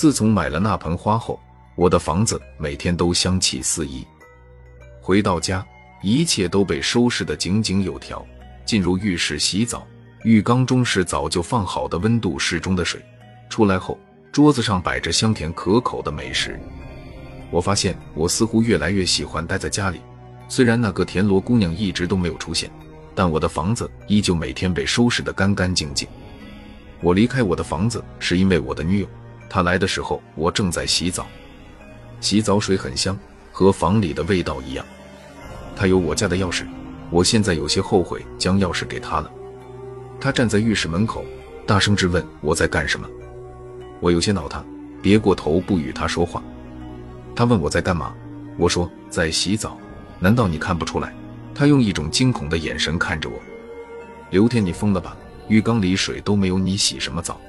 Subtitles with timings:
[0.00, 1.38] 自从买了那盆花后，
[1.74, 4.02] 我的房子每天都香气四溢。
[4.98, 5.62] 回到家，
[6.02, 8.26] 一切都被收拾得井井有条。
[8.64, 9.86] 进入浴室洗澡，
[10.22, 12.98] 浴缸中是早就放好的温度适中的水。
[13.50, 13.98] 出来后，
[14.32, 16.58] 桌子上摆着香甜可口的美食。
[17.50, 20.00] 我发现我似乎越来越喜欢待在家里。
[20.48, 22.70] 虽然那个田螺姑娘一直都没有出现，
[23.14, 26.08] 但我的房子依旧每天被收拾得干干净净。
[27.02, 29.06] 我离开我的房子是因为我的女友，
[29.50, 31.26] 他来的时候我正在洗澡，
[32.20, 33.18] 洗澡水很香，
[33.50, 34.86] 和房里的味道一样。
[35.74, 36.64] 他有我家的钥匙。
[37.10, 39.28] 我现在有些后悔将钥匙给他了。
[40.20, 41.24] 他站在浴室门口，
[41.66, 43.08] 大声质问我在干什么。
[43.98, 44.64] 我有些恼他，
[45.02, 46.40] 别过头不与他说话。
[47.34, 48.14] 他问我在干嘛，
[48.56, 49.76] 我说在洗澡。
[50.20, 51.12] 难道你看不出来？
[51.52, 53.36] 他用一种惊恐的眼神看着我。
[54.30, 55.16] 刘天，你疯了吧？
[55.48, 57.40] 浴缸里水都没有，你洗什么澡？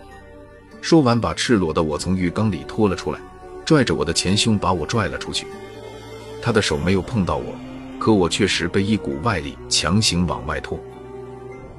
[0.82, 3.20] 说完，把赤裸的我从浴缸里拖了出来，
[3.64, 5.46] 拽着我的前胸把我拽了出去。
[6.42, 7.56] 他的手没有碰到我。
[8.00, 10.80] 可我确实被一股外力强行往外拖，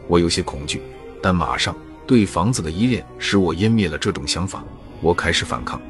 [0.06, 0.80] 我有些恐惧，
[1.20, 1.74] 但马上
[2.06, 4.62] 对房子的依恋使我湮灭了这种想法。
[5.00, 5.82] 我开始反抗，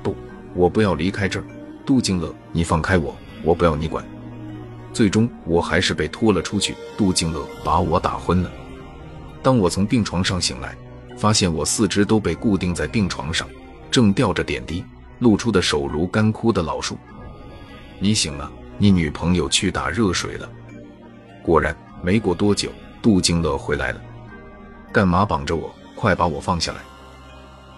[0.00, 0.14] 不，
[0.54, 1.44] 我不要离开这儿。
[1.84, 4.06] 杜静乐，你放开我，我不要你管。
[4.92, 6.76] 最终，我还是被拖了出去。
[6.96, 8.52] 杜静乐把我打昏了。
[9.42, 10.78] 当我从病床上醒来，
[11.18, 13.46] 发现我四肢都被固定在病床上，
[13.90, 14.84] 正吊着点滴，
[15.18, 16.96] 露出的手如干枯的老树。
[17.98, 18.50] 你醒了。
[18.80, 20.48] 你女朋友去打热水了。
[21.42, 22.70] 果然，没过多久，
[23.02, 24.00] 杜静乐回来了。
[24.92, 25.74] 干嘛绑着我？
[25.96, 26.78] 快把我放下来！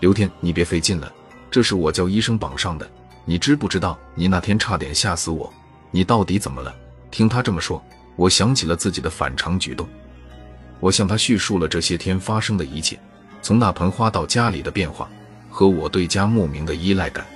[0.00, 1.10] 刘天，你别费劲了，
[1.50, 2.86] 这是我叫医生绑上的。
[3.24, 5.50] 你知不知道，你那天差点吓死我？
[5.90, 6.70] 你到底怎么了？
[7.10, 7.82] 听他这么说，
[8.14, 9.88] 我想起了自己的反常举动。
[10.80, 13.00] 我向他叙述了这些天发生的一切，
[13.50, 15.08] 从那盆花到家里的变化，
[15.48, 17.26] 和我对家莫名的依赖感。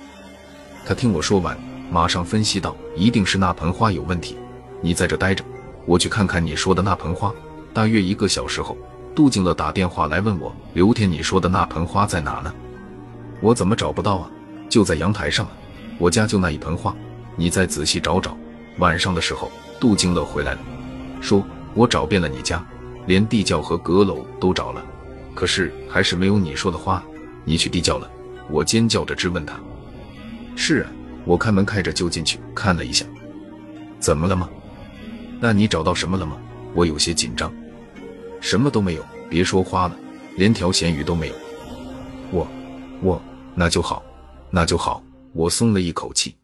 [0.85, 1.57] 他听我说完。
[1.91, 4.37] 马上分析道：“一定是那盆花有问题，
[4.79, 5.43] 你在这待着，
[5.85, 7.33] 我去看看你说的那盆花。”
[7.75, 8.77] 大约一个小时后，
[9.13, 12.55] 杜静乐打电话来问我：“刘天，你说的那盆花在哪呢？
[13.41, 14.31] 我怎么找不到啊？
[14.69, 15.51] 就在阳台上啊！
[15.97, 16.95] 我家就那一盆花，
[17.35, 18.37] 你再仔细找找。”
[18.79, 19.51] 晚上的时候，
[19.81, 20.59] 杜静乐回来了，
[21.19, 21.45] 说
[21.75, 22.65] ：“我找遍了你家，
[23.05, 24.81] 连地窖和阁楼都找了，
[25.35, 27.03] 可是还是没有你说的花。
[27.43, 28.09] 你去地窖了？”
[28.49, 29.59] 我尖叫着质问他
[30.57, 30.91] ：“是啊。”
[31.25, 33.03] 我开门开着就进去看了一下，
[33.99, 34.47] 怎么了吗？
[35.39, 36.37] 那你找到什么了吗？
[36.75, 37.51] 我有些紧张。
[38.39, 39.97] 什么都没有，别说花了，
[40.37, 41.33] 连条咸鱼都没有。
[42.29, 42.47] 我，
[43.01, 43.19] 我，
[43.55, 44.05] 那就好，
[44.51, 45.03] 那就好。
[45.33, 46.35] 我松了一口气。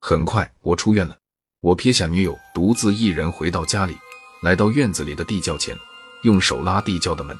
[0.00, 1.16] 很快我出院了，
[1.60, 3.96] 我撇下女友，独自一人回到家里，
[4.42, 5.78] 来到院子里的地窖前，
[6.24, 7.38] 用手拉地窖的门，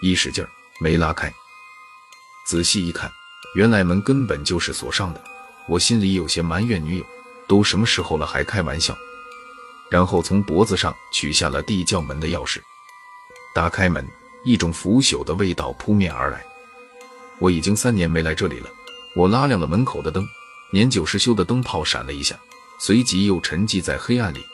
[0.00, 0.50] 一使劲儿
[0.80, 1.32] 没拉开。
[2.46, 3.10] 仔细一看，
[3.54, 5.22] 原来门根本就是锁上的。
[5.66, 7.06] 我心里有些埋怨女友，
[7.46, 8.96] 都什么时候了还开玩笑。
[9.90, 12.60] 然后从脖子上取下了地窖门的钥匙，
[13.54, 14.06] 打开门，
[14.44, 16.44] 一种腐朽的味道扑面而来。
[17.38, 18.68] 我已经三年没来这里了。
[19.16, 20.26] 我拉亮了门口的灯，
[20.72, 22.36] 年久失修的灯泡闪了一下，
[22.78, 24.44] 随即又沉寂在黑暗里。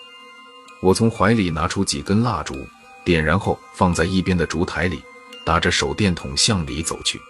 [0.81, 2.67] 我从怀里拿出几根蜡烛，
[3.05, 5.03] 点燃后放在一边的烛台里，
[5.45, 7.21] 打着手电筒向里走去，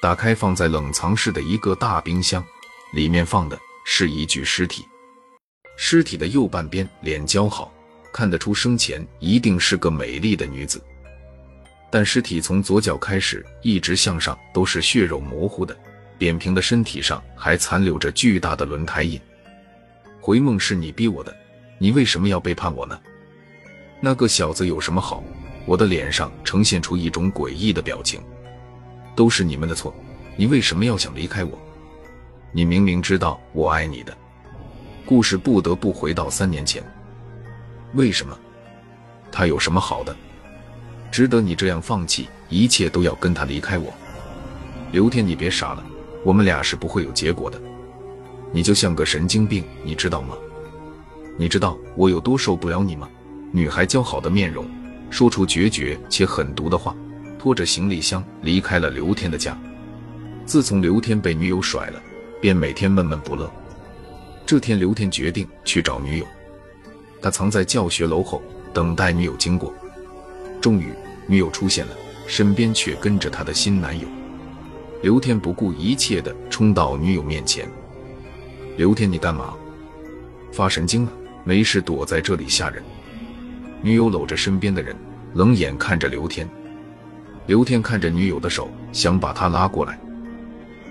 [0.00, 2.44] 打开放在冷藏室的一个大冰箱。
[2.92, 4.86] 里面放的是一具尸体，
[5.76, 7.70] 尸体的右半边脸姣好，
[8.12, 10.82] 看得出生前一定是个美丽的女子。
[11.90, 15.76] 但尸体从左脚开始一直向上都是血肉模糊的，
[16.16, 19.20] 扁平的身体上还残留着巨大的轮胎印。
[20.20, 21.36] 回梦是你逼我的，
[21.78, 22.98] 你为什么要背叛我呢？
[24.00, 25.22] 那个小子有什么好？
[25.66, 28.20] 我的脸上呈现出一种诡异的表情。
[29.14, 29.94] 都是你们的错，
[30.36, 31.58] 你为什么要想离开我？
[32.52, 34.16] 你明明知道我爱你的，
[35.04, 36.82] 故事不得不回到三年前。
[37.94, 38.38] 为什么？
[39.32, 40.14] 他有什么好的，
[41.10, 43.92] 值得你这样放弃一切都要跟他离开我？
[44.92, 45.84] 刘天，你别傻了，
[46.22, 47.60] 我们俩是不会有结果的。
[48.52, 50.36] 你就像个神经病，你知道吗？
[51.36, 53.08] 你知道我有多受不了你吗？
[53.50, 54.64] 女孩姣好的面容，
[55.10, 56.94] 说出决绝且狠毒的话，
[57.38, 59.58] 拖着行李箱离开了刘天的家。
[60.44, 62.02] 自从刘天被女友甩了。
[62.40, 63.50] 便每天闷闷不乐。
[64.44, 66.26] 这天，刘天决定去找女友。
[67.20, 68.42] 他藏在教学楼后，
[68.72, 69.74] 等待女友经过。
[70.60, 70.92] 终于，
[71.26, 71.92] 女友出现了，
[72.26, 74.06] 身边却跟着他的新男友。
[75.02, 77.68] 刘天不顾一切地冲到女友面前
[78.76, 79.54] ：“刘天，你干嘛？
[80.52, 81.12] 发神经了？
[81.42, 82.82] 没事躲在这里吓人？”
[83.86, 84.96] 女友搂着身边的人，
[85.34, 86.48] 冷眼看着刘天。
[87.46, 89.96] 刘天看着女友的手，想把她拉过来。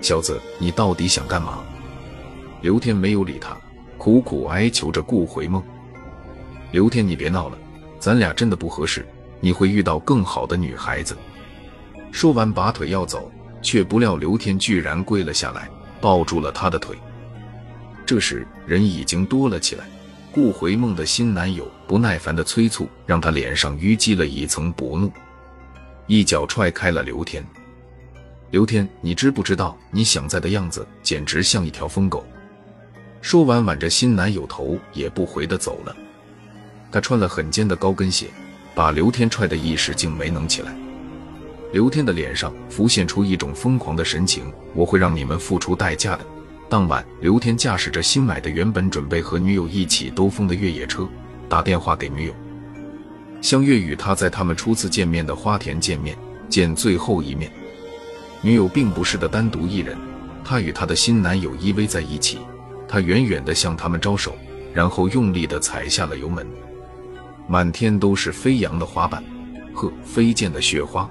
[0.00, 1.62] 小子，你到底想干嘛？”
[2.62, 3.54] 刘天没有理他，
[3.98, 5.62] 苦苦哀求着顾回梦
[6.72, 7.58] ：“刘天，你别闹了，
[7.98, 9.06] 咱俩真的不合适，
[9.40, 11.14] 你会遇到更好的女孩子。”
[12.10, 15.68] 说完，拔腿要走，却不料刘天居然跪了下来，
[16.00, 16.96] 抱住了他的腿。
[18.06, 19.84] 这时人已经多了起来，
[20.36, 25.10] 顾回梦的新男友不耐烦的催促，让他脸上淤积了一层薄怒，
[26.06, 27.42] 一脚踹开了刘天。
[28.50, 32.22] 刘天，你知不知道你想在的样子简直像一条疯狗？
[33.22, 35.96] 说完，挽着新男友头也不回的走了。
[36.92, 38.26] 他穿了很尖的高跟鞋，
[38.74, 40.76] 把刘天踹得一时竟没能起来。
[41.72, 46.26] 刘天的脸上浮现出一种疯狂的神情，我会让你们付出代价的。
[46.68, 51.08] 当晚，刘天驾驶着新买的、原本准备和女友一起兜风的越野车，
[51.48, 52.34] 打电话给女友，
[53.40, 56.16] 相约与他在他们初次见面的花田见面，
[56.48, 57.50] 见最后一面。
[58.42, 59.96] 女友并不是的单独一人，
[60.44, 62.38] 她与她的新男友依偎在一起，
[62.88, 64.36] 他远远地向他们招手，
[64.74, 66.44] 然后用力地踩下了油门。
[67.48, 69.22] 满天都是飞扬的花瓣，
[69.72, 71.08] 和，飞溅的雪花。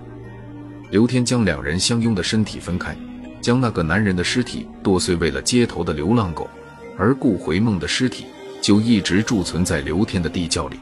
[0.92, 2.96] 刘天将两人相拥的身体分开，
[3.46, 6.50] 将那个男人的尸体剁碎喂了街头的流浪狗，
[6.98, 8.26] 而顾回梦的尸体
[8.60, 10.80] 就一直贮存在刘天的地窖里。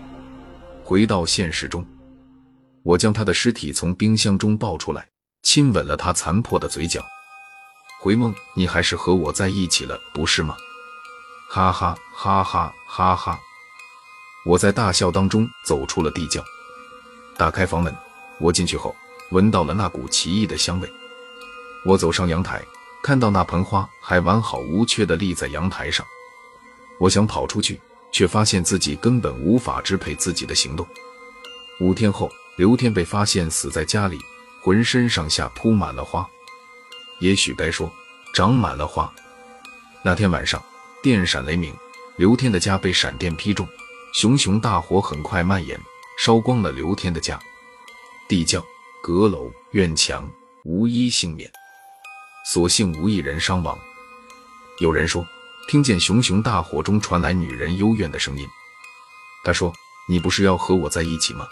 [0.81, 1.86] 回到现实中，
[2.81, 5.06] 我将他的尸体从冰箱中抱出来，
[5.42, 7.04] 亲吻了他残破的嘴角。
[8.00, 10.56] 回梦，你还是和我在一起了，不是吗？
[11.50, 13.38] 哈哈哈哈哈哈！
[14.45, 16.42] 我在大笑当中走出了地窖，
[17.36, 17.94] 打开房门，
[18.39, 18.95] 我进去后。
[19.31, 20.89] 闻到了那股奇异的香味，
[21.85, 22.63] 我走上阳台，
[23.01, 26.06] 看到那盆花还完好无缺地立在阳台上。
[27.00, 27.80] 我想跑出去，
[28.12, 30.88] 却发现自己根本无法支配自己的行动。
[31.80, 34.18] 五天后，刘天被发现死在家里，
[34.62, 36.27] 浑身上下铺满了花，
[37.19, 37.91] 也许该说
[38.33, 39.12] 长满了花。
[40.03, 40.63] 那天晚上，
[41.01, 41.74] 电闪雷鸣，
[42.15, 43.68] 刘天的家被闪电劈中，
[44.13, 45.79] 熊熊大火很快蔓延，
[46.18, 47.39] 烧光了刘天的家，
[48.27, 48.63] 地窖。
[49.01, 50.31] 阁楼、院墙
[50.63, 51.51] 无一幸免，
[52.45, 53.78] 所幸无一人伤亡。
[54.80, 55.25] 有人说，
[55.68, 58.48] 听见熊熊大火中传来女人幽怨的声音。
[59.44, 59.74] 他说
[60.07, 61.48] ：“你不是要和我在一起吗？”